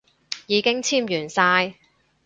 [0.47, 1.75] 已經簽完晒